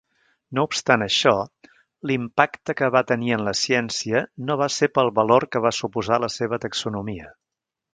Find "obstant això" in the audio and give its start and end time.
0.69-1.33